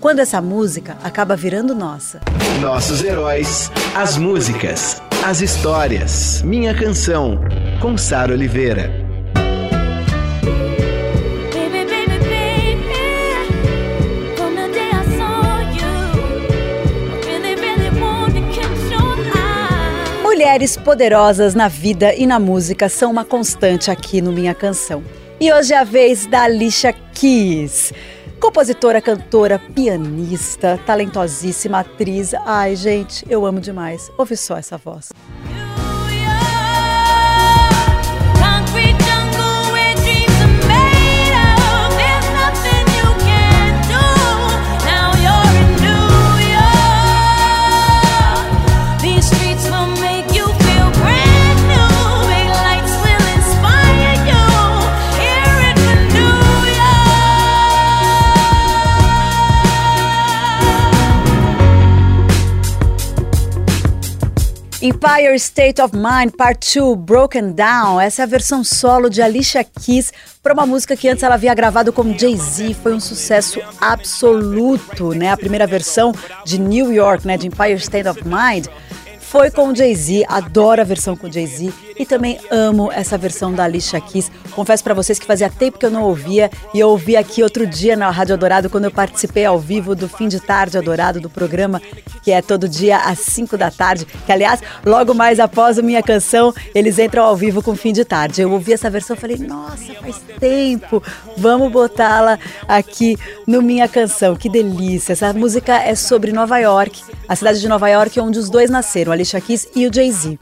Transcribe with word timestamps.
Quando 0.00 0.20
essa 0.20 0.40
música 0.40 0.96
acaba 1.02 1.36
virando 1.36 1.74
nossa. 1.74 2.20
Nossos 2.60 3.02
heróis, 3.02 3.70
as 3.94 4.16
músicas, 4.16 5.02
as 5.24 5.40
histórias. 5.40 6.42
Minha 6.42 6.74
canção, 6.74 7.40
com 7.80 7.96
Sara 7.96 8.32
Oliveira. 8.32 9.06
Mulheres 20.22 20.76
poderosas 20.76 21.54
na 21.54 21.66
vida 21.66 22.14
e 22.14 22.26
na 22.26 22.38
música 22.38 22.88
são 22.88 23.10
uma 23.10 23.24
constante 23.24 23.90
aqui 23.90 24.20
no 24.20 24.32
Minha 24.32 24.54
Canção. 24.54 25.02
E 25.40 25.52
hoje 25.52 25.74
é 25.74 25.78
a 25.78 25.84
vez 25.84 26.24
da 26.26 26.42
Alicia 26.42 26.94
Keys. 27.14 27.92
Compositora, 28.40 29.00
cantora, 29.00 29.58
pianista, 29.58 30.78
talentosíssima 30.84 31.80
atriz. 31.80 32.34
Ai, 32.44 32.76
gente, 32.76 33.24
eu 33.28 33.46
amo 33.46 33.60
demais. 33.60 34.10
Ouve 34.18 34.36
só 34.36 34.56
essa 34.56 34.76
voz. 34.76 35.10
Empire 64.96 65.34
State 65.34 65.82
of 65.82 65.94
Mind 65.94 66.32
Part 66.38 66.58
2 66.74 66.96
Broken 66.96 67.52
Down. 67.52 68.00
Essa 68.00 68.22
é 68.22 68.24
a 68.24 68.26
versão 68.26 68.64
solo 68.64 69.10
de 69.10 69.20
Alicia 69.20 69.62
Keys 69.62 70.10
para 70.42 70.54
uma 70.54 70.64
música 70.64 70.96
que 70.96 71.06
antes 71.06 71.22
ela 71.22 71.34
havia 71.34 71.52
gravado 71.54 71.92
com 71.92 72.16
Jay-Z. 72.16 72.72
Foi 72.82 72.94
um 72.94 73.00
sucesso 73.00 73.60
absoluto, 73.78 75.10
né? 75.10 75.30
A 75.30 75.36
primeira 75.36 75.66
versão 75.66 76.14
de 76.46 76.58
New 76.58 76.90
York, 76.94 77.26
né, 77.26 77.36
de 77.36 77.46
Empire 77.46 77.74
State 77.74 78.08
of 78.08 78.22
Mind 78.24 78.68
foi 79.20 79.50
com 79.50 79.74
Jay-Z, 79.74 80.24
adoro 80.28 80.80
a 80.80 80.84
versão 80.84 81.14
com 81.14 81.30
Jay-Z 81.30 81.70
e 81.98 82.04
também 82.04 82.38
amo 82.50 82.90
essa 82.92 83.16
versão 83.16 83.52
da 83.52 83.64
Alicia 83.64 84.00
Keys. 84.00 84.30
Confesso 84.52 84.82
para 84.82 84.94
vocês 84.94 85.18
que 85.18 85.26
fazia 85.26 85.50
tempo 85.50 85.78
que 85.78 85.86
eu 85.86 85.90
não 85.90 86.02
ouvia 86.02 86.50
e 86.72 86.80
eu 86.80 86.88
ouvi 86.88 87.16
aqui 87.16 87.42
outro 87.42 87.66
dia 87.66 87.96
na 87.96 88.10
Rádio 88.10 88.34
Adorado 88.34 88.70
quando 88.70 88.84
eu 88.84 88.90
participei 88.90 89.44
ao 89.44 89.58
vivo 89.58 89.94
do 89.94 90.08
Fim 90.08 90.28
de 90.28 90.40
Tarde 90.40 90.78
Adorado, 90.78 91.20
do 91.20 91.30
programa 91.30 91.80
que 92.22 92.32
é 92.32 92.42
todo 92.42 92.68
dia 92.68 92.98
às 92.98 93.20
5 93.20 93.56
da 93.56 93.70
tarde, 93.70 94.04
que 94.04 94.32
aliás, 94.32 94.60
logo 94.84 95.14
mais 95.14 95.38
após 95.38 95.78
a 95.78 95.82
minha 95.82 96.02
canção, 96.02 96.52
eles 96.74 96.98
entram 96.98 97.22
ao 97.22 97.36
vivo 97.36 97.62
com 97.62 97.76
Fim 97.76 97.92
de 97.92 98.04
Tarde. 98.04 98.42
Eu 98.42 98.50
ouvi 98.50 98.72
essa 98.72 98.90
versão 98.90 99.14
e 99.14 99.20
falei, 99.20 99.38
nossa, 99.38 99.94
faz 99.94 100.20
tempo, 100.40 101.00
vamos 101.36 101.70
botá-la 101.70 102.36
aqui 102.66 103.16
no 103.46 103.62
Minha 103.62 103.86
Canção, 103.86 104.34
que 104.34 104.48
delícia. 104.48 105.12
Essa 105.12 105.32
música 105.32 105.76
é 105.76 105.94
sobre 105.94 106.32
Nova 106.32 106.58
York, 106.58 107.00
a 107.28 107.36
cidade 107.36 107.60
de 107.60 107.68
Nova 107.68 107.88
York 107.88 108.18
onde 108.18 108.40
os 108.40 108.50
dois 108.50 108.70
nasceram, 108.70 109.12
Alicia 109.12 109.40
Keys 109.40 109.68
e 109.76 109.86
o 109.86 109.94
Jay-Z. 109.94 110.36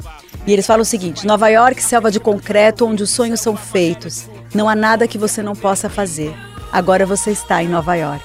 E 0.46 0.52
eles 0.52 0.66
falam 0.66 0.82
o 0.82 0.86
seguinte: 0.86 1.26
Nova 1.26 1.48
York, 1.48 1.82
selva 1.82 2.10
de 2.10 2.20
concreto 2.20 2.86
onde 2.86 3.02
os 3.02 3.10
sonhos 3.10 3.40
são 3.40 3.56
feitos. 3.56 4.28
Não 4.54 4.68
há 4.68 4.74
nada 4.74 5.08
que 5.08 5.18
você 5.18 5.42
não 5.42 5.54
possa 5.54 5.88
fazer. 5.88 6.34
Agora 6.70 7.06
você 7.06 7.30
está 7.30 7.62
em 7.62 7.68
Nova 7.68 7.94
York. 7.94 8.24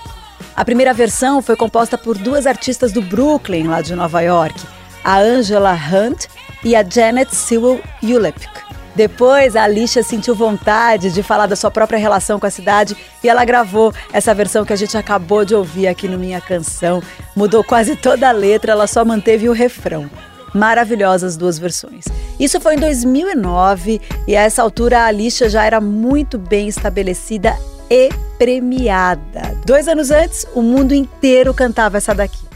A 0.55 0.65
primeira 0.65 0.93
versão 0.93 1.41
foi 1.41 1.55
composta 1.55 1.97
por 1.97 2.17
duas 2.17 2.45
artistas 2.45 2.91
do 2.91 3.01
Brooklyn, 3.01 3.67
lá 3.67 3.81
de 3.81 3.95
Nova 3.95 4.21
York, 4.21 4.59
a 5.03 5.17
Angela 5.17 5.73
Hunt 5.73 6.25
e 6.63 6.75
a 6.75 6.83
Janet 6.83 7.33
Sewell 7.33 7.79
Ulepik. 8.03 8.49
Depois, 8.95 9.55
a 9.55 9.63
Alicia 9.63 10.03
sentiu 10.03 10.35
vontade 10.35 11.11
de 11.11 11.23
falar 11.23 11.45
da 11.45 11.55
sua 11.55 11.71
própria 11.71 11.97
relação 11.97 12.37
com 12.37 12.45
a 12.45 12.49
cidade 12.49 12.97
e 13.23 13.29
ela 13.29 13.45
gravou 13.45 13.93
essa 14.11 14.33
versão 14.33 14.65
que 14.65 14.73
a 14.73 14.75
gente 14.75 14.97
acabou 14.97 15.45
de 15.45 15.55
ouvir 15.55 15.87
aqui 15.87 16.07
no 16.07 16.17
Minha 16.17 16.41
Canção. 16.41 17.01
Mudou 17.33 17.63
quase 17.63 17.95
toda 17.95 18.27
a 18.27 18.33
letra, 18.33 18.73
ela 18.73 18.87
só 18.87 19.05
manteve 19.05 19.47
o 19.47 19.53
refrão 19.53 20.09
maravilhosas 20.53 21.37
duas 21.37 21.57
versões. 21.57 22.05
Isso 22.39 22.59
foi 22.59 22.75
em 22.75 22.79
2009 22.79 24.01
e 24.27 24.35
a 24.35 24.41
essa 24.41 24.61
altura 24.61 24.99
a 24.99 25.05
Alicia 25.05 25.49
já 25.49 25.63
era 25.65 25.81
muito 25.81 26.37
bem 26.37 26.67
estabelecida 26.67 27.55
e 27.89 28.09
premiada. 28.37 29.57
Dois 29.65 29.87
anos 29.87 30.11
antes, 30.11 30.45
o 30.53 30.61
mundo 30.61 30.93
inteiro 30.93 31.53
cantava 31.53 31.97
essa 31.97 32.13
daqui. 32.13 32.48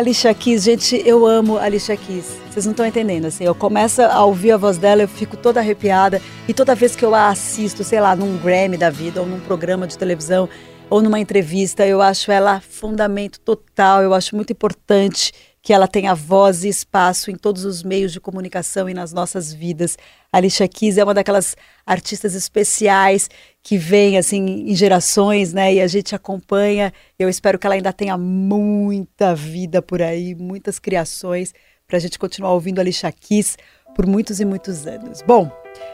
Alicia 0.00 0.32
Keys, 0.32 0.62
gente, 0.62 1.02
eu 1.04 1.26
amo 1.26 1.58
Alicia 1.58 1.94
Keys. 1.94 2.38
Vocês 2.50 2.64
não 2.64 2.70
estão 2.70 2.86
entendendo, 2.86 3.26
assim, 3.26 3.44
eu 3.44 3.54
começo 3.54 4.00
a 4.00 4.24
ouvir 4.24 4.52
a 4.52 4.56
voz 4.56 4.78
dela, 4.78 5.02
eu 5.02 5.08
fico 5.08 5.36
toda 5.36 5.60
arrepiada 5.60 6.22
e 6.48 6.54
toda 6.54 6.74
vez 6.74 6.96
que 6.96 7.04
eu 7.04 7.14
a 7.14 7.28
assisto, 7.28 7.84
sei 7.84 8.00
lá, 8.00 8.16
num 8.16 8.38
Grammy 8.38 8.78
da 8.78 8.88
vida 8.88 9.20
ou 9.20 9.26
num 9.26 9.38
programa 9.40 9.86
de 9.86 9.98
televisão 9.98 10.48
ou 10.88 11.02
numa 11.02 11.20
entrevista, 11.20 11.86
eu 11.86 12.00
acho 12.00 12.32
ela 12.32 12.62
fundamento 12.62 13.38
total, 13.40 14.02
eu 14.02 14.14
acho 14.14 14.34
muito 14.34 14.54
importante 14.54 15.34
que 15.62 15.72
ela 15.72 15.86
tenha 15.86 16.14
voz 16.14 16.64
e 16.64 16.68
espaço 16.68 17.30
em 17.30 17.36
todos 17.36 17.64
os 17.64 17.82
meios 17.82 18.12
de 18.12 18.20
comunicação 18.20 18.88
e 18.88 18.94
nas 18.94 19.12
nossas 19.12 19.52
vidas. 19.52 19.96
A 20.32 20.38
Alicia 20.38 20.66
Keys 20.66 20.96
é 20.96 21.04
uma 21.04 21.12
daquelas 21.12 21.54
artistas 21.84 22.34
especiais 22.34 23.28
que 23.62 23.76
vem 23.76 24.16
assim 24.16 24.70
em 24.70 24.74
gerações, 24.74 25.52
né? 25.52 25.74
E 25.74 25.80
a 25.80 25.86
gente 25.86 26.14
acompanha. 26.14 26.92
Eu 27.18 27.28
espero 27.28 27.58
que 27.58 27.66
ela 27.66 27.74
ainda 27.74 27.92
tenha 27.92 28.16
muita 28.16 29.34
vida 29.34 29.82
por 29.82 30.00
aí, 30.00 30.34
muitas 30.34 30.78
criações 30.78 31.52
para 31.86 31.98
a 31.98 32.00
gente 32.00 32.18
continuar 32.18 32.52
ouvindo 32.52 32.78
a 32.78 32.82
Alicia 32.82 33.12
Keys 33.12 33.58
por 33.94 34.06
muitos 34.06 34.40
e 34.40 34.44
muitos 34.44 34.86
anos. 34.86 35.20
Bom, 35.20 35.50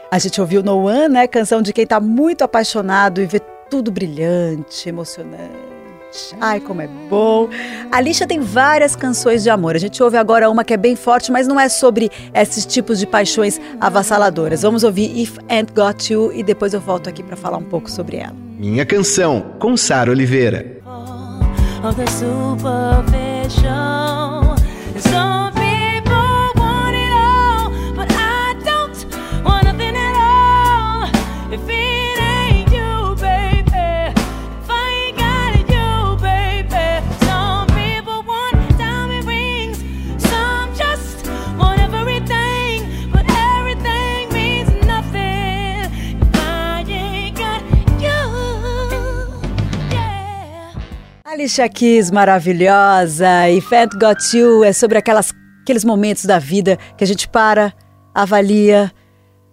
a 0.09 0.17
gente 0.17 0.39
ouviu 0.39 0.63
No 0.63 0.85
One, 0.85 1.09
né? 1.09 1.27
Canção 1.27 1.61
de 1.61 1.73
quem 1.73 1.83
está 1.83 1.99
muito 1.99 2.43
apaixonado 2.43 3.21
e 3.21 3.25
vê 3.25 3.39
tudo 3.69 3.91
brilhante, 3.91 4.87
emocionante 4.87 5.76
Ai, 6.39 6.59
como 6.59 6.81
é 6.81 6.87
bom. 7.09 7.49
A 7.91 8.01
Lixa 8.01 8.27
tem 8.27 8.39
várias 8.39 8.95
canções 8.95 9.43
de 9.43 9.49
amor. 9.49 9.75
A 9.75 9.79
gente 9.79 10.01
ouve 10.01 10.17
agora 10.17 10.49
uma 10.49 10.63
que 10.63 10.73
é 10.73 10.77
bem 10.77 10.95
forte, 10.95 11.31
mas 11.31 11.47
não 11.47 11.59
é 11.59 11.69
sobre 11.69 12.09
esses 12.33 12.65
tipos 12.65 12.99
de 12.99 13.05
paixões 13.07 13.59
avassaladoras. 13.79 14.61
Vamos 14.61 14.83
ouvir 14.83 15.19
If 15.19 15.37
Ain't 15.49 15.73
Got 15.73 16.11
You 16.11 16.31
e 16.33 16.43
depois 16.43 16.73
eu 16.73 16.79
volto 16.79 17.09
aqui 17.09 17.23
para 17.23 17.35
falar 17.35 17.57
um 17.57 17.63
pouco 17.63 17.89
sobre 17.89 18.17
ela. 18.17 18.35
Minha 18.57 18.85
canção, 18.85 19.53
com 19.59 19.77
Sara 19.77 20.09
Oliveira. 20.11 20.81
Oh, 20.85 21.43
Alicia 51.37 51.69
Keys, 51.69 52.09
maravilhosa. 52.09 53.47
E 53.47 53.61
Fat 53.61 53.91
Got 53.93 54.35
You 54.35 54.63
é 54.63 54.73
sobre 54.73 54.97
aquelas 54.97 55.31
aqueles 55.61 55.85
momentos 55.85 56.25
da 56.25 56.39
vida 56.39 56.79
que 56.97 57.03
a 57.03 57.07
gente 57.07 57.29
para, 57.29 57.75
avalia, 58.11 58.91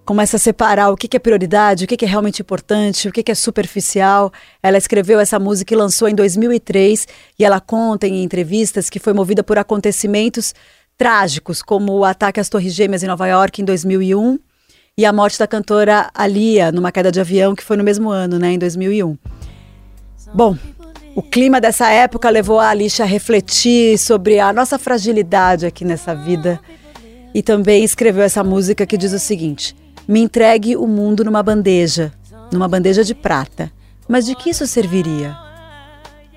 começa 0.03 0.39
a 0.39 0.41
separar 0.41 0.89
o 0.91 0.97
que, 0.97 1.15
é 1.15 1.21
prioridade, 1.21 1.85
o 1.85 1.87
que, 1.87 2.03
é 2.03 2.09
realmente 2.09 2.41
importante, 2.41 3.07
o 3.07 3.13
que, 3.13 3.31
é 3.31 3.35
superficial. 3.35 4.33
Ela 4.63 4.79
escreveu 4.79 5.21
essa 5.21 5.39
música 5.39 5.75
e 5.75 5.77
lançou 5.77 6.09
em 6.09 6.15
2003 6.15 7.07
e 7.39 7.45
ela 7.45 7.61
conta 7.61 8.07
em 8.07 8.25
entrevistas 8.25 8.89
que 8.89 8.99
foi 8.99 9.13
movida 9.13 9.45
por 9.45 9.59
acontecimentos 9.59 10.55
trágicos, 10.97 11.61
como 11.61 11.93
o 11.93 12.05
ataque 12.07 12.41
às 12.41 12.49
Torres 12.49 12.73
Gêmeas 12.73 13.03
em 13.03 13.09
Nova 13.09 13.27
York 13.27 13.61
em 13.61 13.65
2001 13.65 14.39
e 14.97 15.05
a 15.05 15.13
morte 15.13 15.39
da 15.39 15.47
cantora 15.47 16.11
Alia 16.15 16.73
numa 16.73 16.91
queda 16.91 17.13
de 17.13 17.21
avião 17.21 17.55
que 17.55 17.63
foi 17.63 17.77
no 17.77 17.85
mesmo 17.85 18.09
ano, 18.09 18.39
né, 18.39 18.53
em 18.53 18.59
2001. 18.59 19.19
Bom, 20.33 20.57
o 21.15 21.23
clima 21.23 21.61
dessa 21.61 21.89
época 21.91 22.29
levou 22.29 22.59
a 22.59 22.71
Alicia 22.71 23.05
a 23.05 23.09
refletir 23.09 23.97
sobre 23.99 24.41
a 24.41 24.53
nossa 24.53 24.79
fragilidade 24.79 25.65
aqui 25.65 25.85
nessa 25.85 26.15
vida 26.15 26.61
e 27.33 27.43
também 27.43 27.85
escreveu 27.85 28.25
essa 28.25 28.43
música 28.43 28.85
que 28.85 28.97
diz 28.97 29.13
o 29.13 29.19
seguinte: 29.19 29.77
me 30.09 30.21
entregue 30.21 30.77
o 30.77 30.87
mundo 30.87 31.25
numa 31.25 31.43
bandeja, 31.43 32.13
numa 32.53 32.67
bandeja 32.67 33.05
de 33.05 33.15
prata. 33.15 33.71
Mas 34.09 34.27
de 34.27 34.35
que 34.35 34.51
isso 34.51 34.67
serviria? 34.67 35.37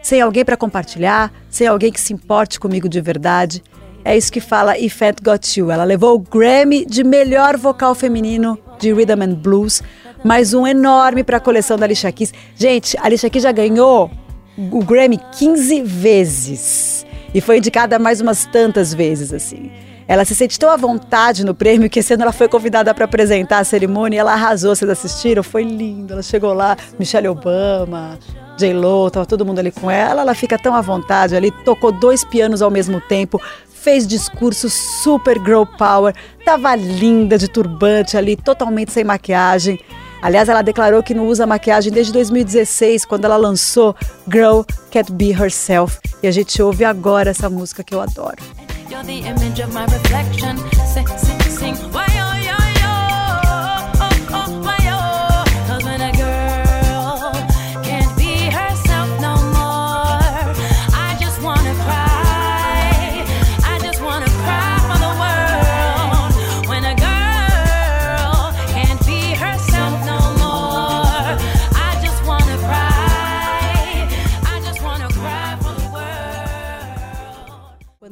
Sem 0.01 0.21
alguém 0.21 0.45
para 0.45 0.55
compartilhar, 0.55 1.33
sem 1.49 1.67
alguém 1.67 1.91
que 1.91 1.99
se 1.99 2.13
importe 2.13 2.59
comigo 2.59 2.87
de 2.87 3.01
verdade. 3.01 3.61
É 4.05 4.15
isso 4.15 4.31
que 4.31 4.39
fala 4.39 4.71
It 4.71 4.95
Got 5.21 5.59
You. 5.59 5.69
Ela 5.69 5.83
levou 5.83 6.15
o 6.15 6.19
Grammy 6.19 6.85
de 6.85 7.03
melhor 7.03 7.57
vocal 7.57 7.93
feminino 7.93 8.57
de 8.79 8.93
Rhythm 8.93 9.21
and 9.21 9.33
Blues, 9.33 9.83
mais 10.23 10.53
um 10.53 10.65
enorme 10.65 11.25
para 11.25 11.37
a 11.37 11.41
coleção 11.41 11.77
da 11.77 11.85
Alicia 11.85 12.11
Keys. 12.11 12.33
Gente, 12.55 12.95
a 12.97 13.05
Alicia 13.05 13.29
Keys 13.29 13.43
já 13.43 13.51
ganhou 13.51 14.09
o 14.57 14.83
Grammy 14.83 15.19
15 15.37 15.81
vezes 15.83 17.05
e 17.33 17.41
foi 17.41 17.57
indicada 17.57 17.99
mais 17.99 18.19
umas 18.21 18.45
tantas 18.45 18.93
vezes 18.93 19.33
assim. 19.33 19.71
Ela 20.07 20.23
se 20.23 20.33
sente 20.33 20.57
tão 20.57 20.69
à 20.69 20.77
vontade 20.77 21.45
no 21.45 21.53
prêmio 21.53 21.89
que 21.89 21.99
ano 22.13 22.23
ela 22.23 22.31
foi 22.31 22.47
convidada 22.47 22.93
para 22.93 23.03
apresentar 23.05 23.59
a 23.59 23.63
cerimônia 23.63 24.21
ela 24.21 24.33
arrasou. 24.33 24.73
Vocês 24.73 24.89
assistiram? 24.89 25.43
Foi 25.43 25.63
lindo. 25.63 26.13
Ela 26.13 26.23
chegou 26.23 26.53
lá, 26.53 26.77
Michelle 26.97 27.27
Obama, 27.27 28.17
J-Lo, 28.57 29.11
tava 29.11 29.25
todo 29.25 29.45
mundo 29.45 29.59
ali 29.59 29.69
com 29.69 29.91
ela. 29.91 30.21
Ela 30.21 30.33
fica 30.33 30.57
tão 30.57 30.73
à 30.73 30.81
vontade 30.81 31.35
ali, 31.35 31.51
tocou 31.51 31.91
dois 31.91 32.23
pianos 32.23 32.61
ao 32.61 32.71
mesmo 32.71 33.01
tempo, 33.01 33.39
fez 33.67 34.07
discurso 34.07 34.69
super 34.69 35.37
girl 35.43 35.63
power, 35.77 36.15
tava 36.45 36.73
linda 36.75 37.37
de 37.37 37.49
turbante 37.49 38.15
ali, 38.15 38.37
totalmente 38.37 38.93
sem 38.93 39.03
maquiagem. 39.03 39.77
Aliás, 40.21 40.49
ela 40.49 40.61
declarou 40.61 41.03
que 41.03 41.13
não 41.13 41.27
usa 41.27 41.45
maquiagem 41.45 41.91
desde 41.91 42.11
2016, 42.11 43.05
quando 43.05 43.25
ela 43.25 43.37
lançou 43.37 43.95
Girl 44.31 44.61
Can't 44.91 45.11
Be 45.11 45.31
Herself. 45.31 45.99
E 46.21 46.27
a 46.27 46.31
gente 46.31 46.61
ouve 46.61 46.83
agora 46.83 47.29
essa 47.29 47.49
música 47.49 47.83
que 47.83 47.93
eu 47.93 48.01
adoro. 48.01 48.37
You're 48.89 49.03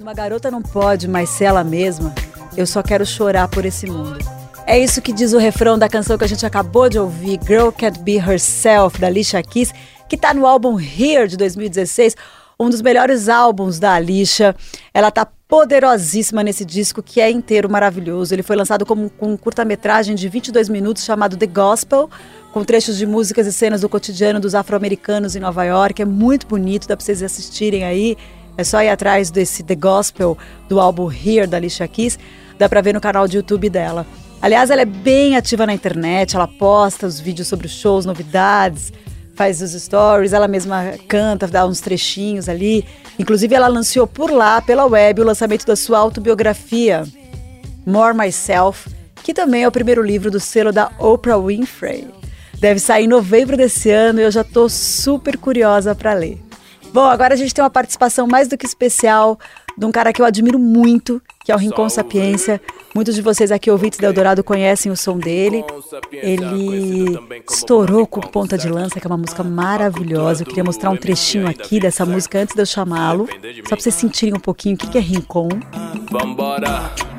uma 0.05 0.13
garota 0.13 0.51
não 0.51 0.61
pode 0.61 1.07
mais 1.07 1.29
ser 1.29 1.45
ela 1.45 1.63
mesma, 1.63 2.13
eu 2.55 2.67
só 2.67 2.83
quero 2.83 3.03
chorar 3.03 3.47
por 3.47 3.65
esse 3.65 3.87
mundo. 3.87 4.19
É 4.67 4.77
isso 4.77 5.01
que 5.01 5.11
diz 5.11 5.33
o 5.33 5.39
refrão 5.39 5.79
da 5.79 5.89
canção 5.89 6.15
que 6.15 6.23
a 6.23 6.27
gente 6.27 6.45
acabou 6.45 6.87
de 6.87 6.99
ouvir, 6.99 7.39
Girl 7.43 7.69
Can't 7.71 7.97
Be 8.01 8.17
Herself, 8.17 9.01
da 9.01 9.07
Alicia 9.07 9.41
Keys, 9.41 9.73
que 10.07 10.13
está 10.13 10.31
no 10.31 10.45
álbum 10.45 10.79
Here 10.79 11.27
de 11.27 11.35
2016, 11.35 12.15
um 12.59 12.69
dos 12.69 12.83
melhores 12.83 13.27
álbuns 13.27 13.79
da 13.79 13.93
Alicia. 13.93 14.55
Ela 14.93 15.09
tá 15.09 15.27
poderosíssima 15.47 16.43
nesse 16.43 16.63
disco 16.63 17.01
que 17.01 17.19
é 17.19 17.31
inteiro 17.31 17.67
maravilhoso. 17.67 18.31
Ele 18.31 18.43
foi 18.43 18.55
lançado 18.55 18.85
como 18.85 19.09
com 19.09 19.33
um 19.33 19.37
curta-metragem 19.37 20.15
de 20.15 20.29
22 20.29 20.69
minutos 20.69 21.03
chamado 21.03 21.35
The 21.35 21.47
Gospel, 21.47 22.11
com 22.53 22.63
trechos 22.63 22.95
de 22.97 23.07
músicas 23.07 23.47
e 23.47 23.51
cenas 23.51 23.81
do 23.81 23.89
cotidiano 23.89 24.39
dos 24.39 24.53
afro-americanos 24.53 25.35
em 25.35 25.39
Nova 25.39 25.63
York. 25.63 25.99
É 25.99 26.05
muito 26.05 26.45
bonito, 26.45 26.87
dá 26.87 26.95
para 26.95 27.03
vocês 27.03 27.23
assistirem 27.23 27.83
aí. 27.83 28.15
É 28.57 28.63
só 28.63 28.81
ir 28.81 28.89
atrás 28.89 29.29
desse 29.29 29.63
The 29.63 29.75
Gospel 29.75 30.37
do 30.69 30.79
álbum 30.79 31.11
Here 31.11 31.47
da 31.47 31.57
Alicia 31.57 31.87
Keys, 31.87 32.17
dá 32.57 32.69
para 32.69 32.81
ver 32.81 32.93
no 32.93 33.01
canal 33.01 33.27
de 33.27 33.37
YouTube 33.37 33.69
dela. 33.69 34.05
Aliás, 34.41 34.69
ela 34.69 34.81
é 34.81 34.85
bem 34.85 35.35
ativa 35.35 35.65
na 35.65 35.73
internet, 35.73 36.35
ela 36.35 36.47
posta 36.47 37.07
os 37.07 37.19
vídeos 37.19 37.47
sobre 37.47 37.67
os 37.67 37.73
shows, 37.73 38.05
novidades, 38.05 38.93
faz 39.33 39.61
os 39.61 39.71
stories, 39.71 40.33
ela 40.33 40.47
mesma 40.47 40.93
canta, 41.07 41.47
dá 41.47 41.65
uns 41.65 41.81
trechinhos 41.81 42.47
ali. 42.47 42.85
Inclusive, 43.19 43.53
ela 43.55 43.67
lançou 43.67 44.07
por 44.07 44.31
lá, 44.31 44.61
pela 44.61 44.85
web, 44.85 45.21
o 45.21 45.25
lançamento 45.25 45.65
da 45.65 45.75
sua 45.75 45.99
autobiografia, 45.99 47.03
More 47.85 48.15
Myself, 48.15 48.89
que 49.23 49.33
também 49.33 49.63
é 49.63 49.67
o 49.67 49.71
primeiro 49.71 50.01
livro 50.01 50.31
do 50.31 50.39
selo 50.39 50.71
da 50.71 50.91
Oprah 50.99 51.39
Winfrey. 51.39 52.07
Deve 52.59 52.79
sair 52.79 53.05
em 53.05 53.07
novembro 53.07 53.57
desse 53.57 53.89
ano 53.89 54.19
e 54.19 54.23
eu 54.23 54.31
já 54.31 54.41
estou 54.41 54.69
super 54.69 55.37
curiosa 55.37 55.93
para 55.93 56.13
ler. 56.13 56.44
Bom, 56.95 57.03
agora 57.03 57.33
a 57.33 57.37
gente 57.37 57.53
tem 57.53 57.61
uma 57.61 57.69
participação 57.69 58.25
mais 58.25 58.47
do 58.47 58.57
que 58.57 58.65
especial 58.65 59.37
de 59.77 59.85
um 59.85 59.91
cara 59.91 60.13
que 60.13 60.21
eu 60.21 60.25
admiro 60.25 60.57
muito, 60.57 61.21
que 61.43 61.51
é 61.51 61.55
o 61.55 61.57
Rincon 61.57 61.89
Sapiência. 61.89 62.61
Muitos 62.95 63.15
de 63.15 63.21
vocês 63.21 63.51
aqui, 63.51 63.69
ouvintes 63.69 63.99
da 63.99 64.07
Eldorado, 64.07 64.41
conhecem 64.45 64.89
o 64.89 64.95
som 64.95 65.17
dele. 65.17 65.61
Ele 66.09 67.19
estourou 67.51 68.07
com 68.07 68.21
Ponta 68.21 68.57
de 68.57 68.69
Lança, 68.69 68.97
que 68.97 69.05
é 69.05 69.09
uma 69.09 69.17
música 69.17 69.43
maravilhosa. 69.43 70.43
Eu 70.43 70.47
queria 70.47 70.63
mostrar 70.63 70.89
um 70.89 70.95
trechinho 70.95 71.49
aqui 71.49 71.81
dessa 71.81 72.05
música 72.05 72.39
antes 72.39 72.55
de 72.55 72.61
eu 72.61 72.65
chamá-lo, 72.65 73.27
só 73.27 73.75
para 73.75 73.81
vocês 73.81 73.95
sentirem 73.95 74.33
um 74.33 74.39
pouquinho 74.39 74.75
o 74.75 74.77
que 74.77 74.97
é 74.97 75.01
Rincon. 75.01 75.49
Vambora! 76.09 77.14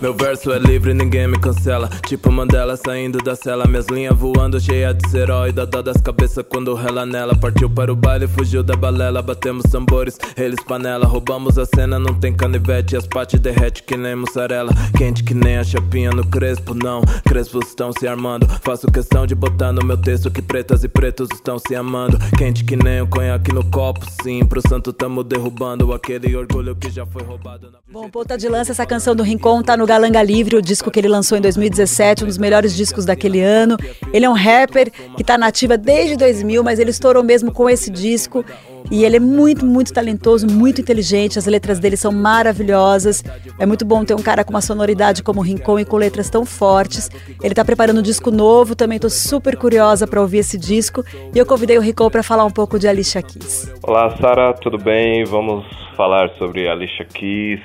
Meu 0.00 0.14
verso 0.14 0.50
é 0.50 0.58
livre, 0.58 0.94
ninguém 0.94 1.28
me 1.28 1.38
cancela. 1.38 1.86
Tipo 2.06 2.32
Mandela 2.32 2.74
saindo 2.74 3.18
da 3.18 3.36
cela, 3.36 3.66
minhas 3.66 3.86
linhas 3.86 4.16
voando, 4.16 4.58
cheia 4.58 4.94
de 4.94 5.06
serói. 5.10 5.52
Dá 5.52 5.66
das 5.66 5.98
cabeças 5.98 6.42
quando 6.48 6.72
rela 6.72 7.04
nela. 7.04 7.36
Partiu 7.36 7.68
para 7.68 7.92
o 7.92 7.96
baile, 7.96 8.26
fugiu 8.26 8.62
da 8.62 8.74
balela. 8.74 9.20
Batemos 9.20 9.64
tambores, 9.70 10.18
eles 10.38 10.58
panela. 10.64 11.04
Roubamos 11.04 11.58
a 11.58 11.66
cena, 11.66 11.98
não 11.98 12.14
tem 12.14 12.32
canivete. 12.32 12.96
As 12.96 13.06
pates 13.06 13.38
derrete 13.38 13.82
que 13.82 13.94
nem 13.94 14.16
mussarela. 14.16 14.72
Quente 14.96 15.22
que 15.22 15.34
nem 15.34 15.58
a 15.58 15.64
chapinha 15.64 16.10
no 16.12 16.26
crespo, 16.26 16.72
não. 16.72 17.02
Crespos 17.28 17.68
estão 17.68 17.92
se 17.92 18.08
armando. 18.08 18.48
Faço 18.62 18.86
questão 18.86 19.26
de 19.26 19.34
botar 19.34 19.70
no 19.70 19.84
meu 19.84 19.98
texto 19.98 20.30
que 20.30 20.40
pretas 20.40 20.82
e 20.82 20.88
pretos 20.88 21.28
estão 21.34 21.58
se 21.58 21.74
amando. 21.74 22.18
Quente 22.38 22.64
que 22.64 22.74
nem 22.74 23.02
o 23.02 23.06
conhaque 23.06 23.52
no 23.52 23.64
copo, 23.66 24.06
sim. 24.22 24.46
Pro 24.46 24.66
santo 24.66 24.94
tamo 24.94 25.22
derrubando 25.22 25.92
aquele 25.92 26.34
orgulho 26.34 26.74
que 26.74 26.88
já 26.88 27.04
foi 27.04 27.22
roubado. 27.22 27.70
Bom, 27.92 28.08
ponta 28.08 28.38
de 28.38 28.48
lança, 28.48 28.72
essa 28.72 28.86
canção 28.86 29.14
do 29.14 29.22
Rincon 29.22 29.62
tá 29.62 29.76
no 29.76 29.89
Galanga 29.90 30.22
Livre, 30.22 30.54
o 30.54 30.62
disco 30.62 30.88
que 30.88 31.00
ele 31.00 31.08
lançou 31.08 31.36
em 31.36 31.40
2017, 31.40 32.22
um 32.22 32.28
dos 32.28 32.38
melhores 32.38 32.76
discos 32.76 33.04
daquele 33.04 33.40
ano. 33.40 33.76
Ele 34.12 34.24
é 34.24 34.30
um 34.30 34.34
rapper 34.34 34.88
que 35.16 35.22
está 35.22 35.36
nativa 35.36 35.76
desde 35.76 36.16
2000, 36.16 36.62
mas 36.62 36.78
ele 36.78 36.90
estourou 36.90 37.24
mesmo 37.24 37.50
com 37.50 37.68
esse 37.68 37.90
disco. 37.90 38.44
E 38.88 39.04
ele 39.04 39.16
é 39.16 39.20
muito, 39.20 39.66
muito 39.66 39.92
talentoso, 39.92 40.46
muito 40.46 40.80
inteligente. 40.80 41.40
As 41.40 41.46
letras 41.46 41.80
dele 41.80 41.96
são 41.96 42.12
maravilhosas. 42.12 43.24
É 43.58 43.66
muito 43.66 43.84
bom 43.84 44.04
ter 44.04 44.14
um 44.14 44.22
cara 44.22 44.44
com 44.44 44.50
uma 44.50 44.60
sonoridade 44.60 45.24
como 45.24 45.40
o 45.40 45.42
Rincon 45.42 45.80
e 45.80 45.84
com 45.84 45.96
letras 45.96 46.30
tão 46.30 46.46
fortes. 46.46 47.10
Ele 47.42 47.52
está 47.52 47.64
preparando 47.64 47.98
um 47.98 48.02
disco 48.02 48.30
novo, 48.30 48.76
também 48.76 48.94
estou 48.94 49.10
super 49.10 49.56
curiosa 49.56 50.06
para 50.06 50.20
ouvir 50.20 50.38
esse 50.38 50.56
disco. 50.56 51.04
E 51.34 51.36
eu 51.36 51.44
convidei 51.44 51.76
o 51.76 51.80
Rincon 51.80 52.08
para 52.10 52.22
falar 52.22 52.44
um 52.44 52.50
pouco 52.52 52.78
de 52.78 52.86
Alicia 52.86 53.22
Keys. 53.22 53.68
Olá, 53.82 54.16
Sara, 54.20 54.52
tudo 54.52 54.78
bem? 54.78 55.24
Vamos 55.24 55.66
falar 55.96 56.30
sobre 56.38 56.68
Alicia 56.68 57.04
Keys, 57.04 57.60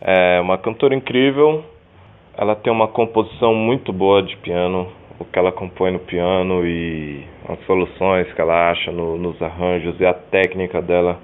é 0.00 0.40
uma 0.40 0.58
cantora 0.58 0.94
incrível. 0.94 1.64
Ela 2.36 2.54
tem 2.54 2.72
uma 2.72 2.88
composição 2.88 3.54
muito 3.54 3.92
boa 3.92 4.22
de 4.22 4.36
piano, 4.36 4.88
o 5.18 5.24
que 5.24 5.38
ela 5.38 5.50
compõe 5.50 5.90
no 5.90 5.98
piano 5.98 6.64
e 6.64 7.24
as 7.48 7.58
soluções 7.66 8.32
que 8.32 8.40
ela 8.40 8.70
acha 8.70 8.92
no, 8.92 9.18
nos 9.18 9.40
arranjos 9.42 9.98
e 10.00 10.06
a 10.06 10.14
técnica 10.14 10.80
dela 10.80 11.18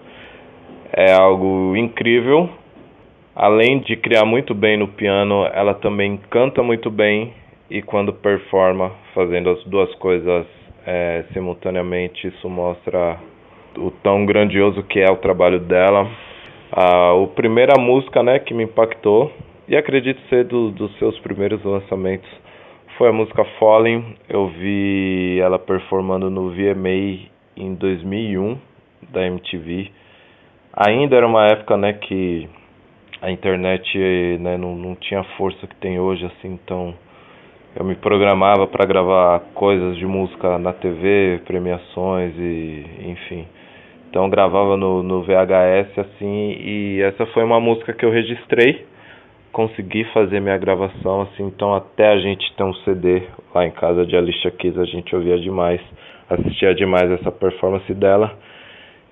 é 0.93 1.13
algo 1.13 1.77
incrível. 1.77 2.49
Além 3.35 3.81
de 3.81 3.97
criar 3.97 4.25
muito 4.25 4.55
bem 4.55 4.77
no 4.77 4.89
piano, 4.89 5.45
ela 5.53 5.75
também 5.75 6.21
canta 6.31 6.63
muito 6.63 6.91
bem 6.91 7.33
e 7.71 7.83
quando 7.83 8.13
performa, 8.13 8.93
fazendo 9.15 9.51
as 9.51 9.65
duas 9.65 9.93
coisas 9.97 10.47
é, 10.87 11.25
simultaneamente, 11.33 12.29
isso 12.29 12.49
mostra 12.49 13.19
o 13.77 13.91
tão 13.91 14.25
grandioso 14.25 14.83
que 14.83 15.01
é 15.01 15.11
o 15.11 15.17
trabalho 15.17 15.59
dela. 15.59 16.09
A 16.77 17.13
o 17.15 17.29
primeira 17.29 17.81
música 17.81 18.21
né, 18.21 18.41
que 18.41 18.53
me 18.53 18.65
impactou, 18.65 19.31
e 19.69 19.77
acredito 19.77 20.21
ser 20.29 20.45
do, 20.45 20.73
dos 20.73 20.93
seus 20.99 21.17
primeiros 21.21 21.63
lançamentos, 21.65 22.29
foi 22.99 23.09
a 23.09 23.13
música 23.13 23.45
Falling. 23.61 24.17
Eu 24.29 24.49
vi 24.49 25.39
ela 25.41 25.57
performando 25.57 26.29
no 26.29 26.51
VMA 26.51 27.29
em 27.57 27.75
2001, 27.75 28.59
da 29.13 29.25
MTV. 29.25 29.93
Ainda 30.73 31.15
era 31.15 31.27
uma 31.29 31.47
época 31.47 31.77
né, 31.77 31.93
que 31.93 32.49
a 33.23 33.31
internet 33.31 33.97
né, 34.41 34.57
não, 34.57 34.75
não 34.75 34.97
tinha 34.97 35.21
a 35.21 35.37
força 35.37 35.69
que 35.69 35.77
tem 35.77 36.01
hoje, 36.01 36.27
assim, 36.27 36.59
então 36.61 36.93
eu 37.77 37.85
me 37.85 37.95
programava 37.95 38.67
para 38.67 38.85
gravar 38.85 39.39
coisas 39.55 39.97
de 39.97 40.07
música 40.07 40.59
na 40.59 40.73
TV, 40.73 41.41
premiações 41.47 42.35
e 42.37 42.85
enfim. 43.07 43.47
Então 44.15 44.31
gravava 44.31 44.77
no, 44.77 45.03
no 45.03 45.23
VHS 45.23 45.99
assim 45.99 46.57
e 46.61 47.03
essa 47.03 47.27
foi 47.27 47.43
uma 47.43 47.59
música 47.59 47.93
que 47.93 48.07
eu 48.07 48.13
registrei, 48.13 48.87
consegui 49.51 50.05
fazer 50.15 50.39
minha 50.39 50.57
gravação 50.57 51.23
assim, 51.23 51.43
então 51.49 51.75
até 51.75 52.07
a 52.07 52.19
gente 52.21 52.55
ter 52.55 52.63
um 52.63 52.73
CD 52.85 53.25
lá 53.53 53.67
em 53.67 53.73
casa 53.73 54.07
de 54.07 54.17
Alicia 54.17 54.53
Keys 54.53 54.79
a 54.79 54.85
gente 54.85 55.17
ouvia 55.17 55.37
demais, 55.37 55.81
assistia 56.31 56.73
demais 56.77 57.11
essa 57.11 57.33
performance 57.33 57.93
dela. 57.93 58.39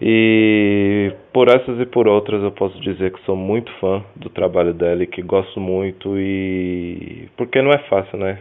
E 0.00 1.12
por 1.32 1.48
essas 1.48 1.80
e 1.80 1.86
por 1.86 2.06
outras 2.06 2.40
eu 2.40 2.52
posso 2.52 2.80
dizer 2.80 3.12
que 3.12 3.24
sou 3.24 3.34
muito 3.34 3.72
fã 3.80 4.04
do 4.14 4.30
trabalho 4.30 4.72
dela 4.72 5.02
e 5.02 5.08
que 5.08 5.20
gosto 5.20 5.58
muito 5.58 6.16
e 6.16 7.28
porque 7.36 7.60
não 7.60 7.72
é 7.72 7.78
fácil, 7.88 8.18
né? 8.18 8.38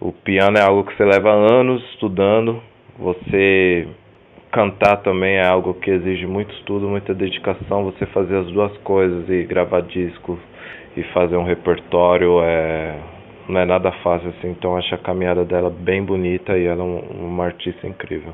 O 0.00 0.12
piano 0.12 0.56
é 0.56 0.62
algo 0.62 0.82
que 0.84 0.96
você 0.96 1.04
leva 1.04 1.30
anos 1.30 1.84
estudando, 1.90 2.62
você 2.98 3.86
cantar 4.54 4.98
também 4.98 5.34
é 5.34 5.44
algo 5.44 5.74
que 5.74 5.90
exige 5.90 6.26
muito 6.26 6.54
estudo, 6.54 6.88
muita 6.88 7.12
dedicação, 7.12 7.82
você 7.82 8.06
fazer 8.06 8.36
as 8.36 8.46
duas 8.46 8.74
coisas 8.78 9.28
e 9.28 9.42
gravar 9.42 9.80
disco 9.82 10.38
e 10.96 11.02
fazer 11.12 11.36
um 11.36 11.44
repertório 11.44 12.40
é 12.40 12.96
não 13.48 13.60
é 13.60 13.66
nada 13.66 13.90
fácil 14.02 14.30
assim, 14.30 14.50
então 14.50 14.76
acho 14.76 14.94
a 14.94 14.98
caminhada 14.98 15.44
dela 15.44 15.68
bem 15.68 16.02
bonita 16.02 16.56
e 16.56 16.64
ela 16.64 16.82
é 16.82 16.86
um, 16.86 16.98
uma 17.26 17.44
artista 17.44 17.86
incrível. 17.86 18.32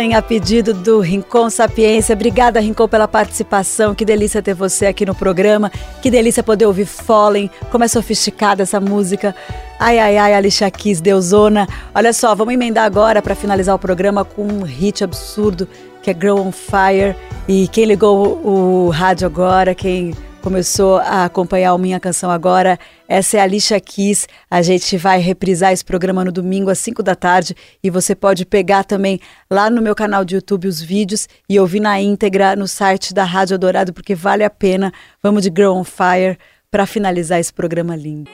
Fallen 0.00 0.14
a 0.14 0.22
pedido 0.22 0.72
do 0.72 0.98
Rincon 1.00 1.50
Sapiência. 1.50 2.14
Obrigada, 2.14 2.58
Rincon, 2.58 2.88
pela 2.88 3.06
participação. 3.06 3.94
Que 3.94 4.02
delícia 4.02 4.40
ter 4.40 4.54
você 4.54 4.86
aqui 4.86 5.04
no 5.04 5.14
programa. 5.14 5.70
Que 6.00 6.10
delícia 6.10 6.42
poder 6.42 6.64
ouvir 6.64 6.86
Fallen. 6.86 7.50
Como 7.70 7.84
é 7.84 7.88
sofisticada 7.88 8.62
essa 8.62 8.80
música. 8.80 9.36
Ai, 9.78 9.98
ai, 9.98 10.16
ai, 10.16 10.32
Alicia 10.32 10.70
Keys, 10.70 11.02
Deusona. 11.02 11.68
Olha 11.94 12.14
só, 12.14 12.34
vamos 12.34 12.54
emendar 12.54 12.86
agora 12.86 13.20
para 13.20 13.34
finalizar 13.34 13.74
o 13.74 13.78
programa 13.78 14.24
com 14.24 14.42
um 14.42 14.62
hit 14.62 15.04
absurdo 15.04 15.68
que 16.02 16.10
é 16.10 16.14
Girl 16.14 16.38
on 16.38 16.50
Fire. 16.50 17.14
E 17.46 17.68
quem 17.68 17.84
ligou 17.84 18.40
o 18.42 18.88
rádio 18.88 19.26
agora, 19.26 19.74
quem 19.74 20.14
começou 20.40 20.96
a 20.98 21.24
acompanhar 21.24 21.72
a 21.72 21.78
Minha 21.78 22.00
Canção 22.00 22.30
Agora. 22.30 22.78
Essa 23.06 23.36
é 23.36 23.40
a 23.40 23.44
Alicia 23.44 23.78
Keys. 23.80 24.26
A 24.50 24.62
gente 24.62 24.96
vai 24.96 25.20
reprisar 25.20 25.72
esse 25.72 25.84
programa 25.84 26.24
no 26.24 26.32
domingo 26.32 26.70
às 26.70 26.78
5 26.78 27.02
da 27.02 27.14
tarde 27.14 27.54
e 27.82 27.90
você 27.90 28.14
pode 28.14 28.44
pegar 28.44 28.84
também 28.84 29.20
lá 29.50 29.70
no 29.70 29.82
meu 29.82 29.94
canal 29.94 30.24
de 30.24 30.34
YouTube 30.34 30.66
os 30.66 30.80
vídeos 30.80 31.28
e 31.48 31.60
ouvir 31.60 31.80
na 31.80 32.00
íntegra 32.00 32.56
no 32.56 32.66
site 32.66 33.14
da 33.14 33.24
Rádio 33.24 33.58
Dourado, 33.58 33.92
porque 33.92 34.14
vale 34.14 34.42
a 34.42 34.50
pena. 34.50 34.92
Vamos 35.22 35.42
de 35.42 35.52
Girl 35.54 35.74
on 35.74 35.84
Fire 35.84 36.38
para 36.70 36.86
finalizar 36.86 37.38
esse 37.38 37.52
programa 37.52 37.94
lindo. 37.94 38.30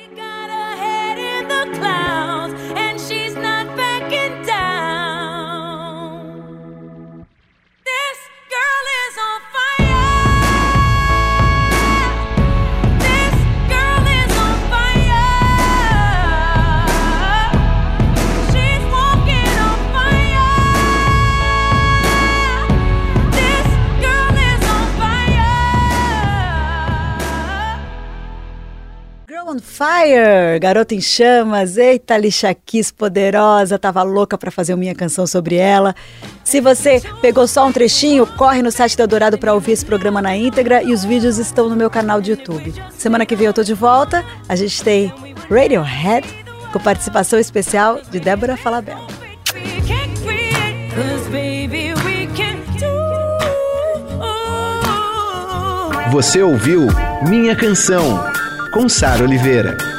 Fire, 29.76 30.58
Garota 30.58 30.94
em 30.94 31.02
Chamas, 31.02 31.76
eita 31.76 32.14
Keys 32.64 32.90
poderosa, 32.90 33.78
tava 33.78 34.02
louca 34.02 34.38
para 34.38 34.50
fazer 34.50 34.74
minha 34.74 34.94
canção 34.94 35.26
sobre 35.26 35.56
ela. 35.56 35.94
Se 36.42 36.62
você 36.62 37.02
pegou 37.20 37.46
só 37.46 37.66
um 37.66 37.72
trechinho, 37.72 38.26
corre 38.26 38.62
no 38.62 38.72
site 38.72 38.96
da 38.96 39.04
Dourado 39.04 39.36
para 39.36 39.52
ouvir 39.52 39.72
esse 39.72 39.84
programa 39.84 40.22
na 40.22 40.34
íntegra 40.34 40.82
e 40.82 40.94
os 40.94 41.04
vídeos 41.04 41.36
estão 41.36 41.68
no 41.68 41.76
meu 41.76 41.90
canal 41.90 42.22
de 42.22 42.30
YouTube. 42.30 42.72
Semana 42.96 43.26
que 43.26 43.36
vem 43.36 43.48
eu 43.48 43.52
tô 43.52 43.62
de 43.62 43.74
volta, 43.74 44.24
a 44.48 44.56
gente 44.56 44.82
tem 44.82 45.12
Radiohead 45.50 46.26
com 46.72 46.80
participação 46.80 47.38
especial 47.38 48.00
de 48.10 48.18
Débora 48.18 48.56
Falabella. 48.56 49.06
Você 56.10 56.40
ouviu 56.40 56.86
Minha 57.28 57.54
Canção 57.54 58.35
com 58.76 58.90
Sara 58.90 59.24
Oliveira. 59.24 59.95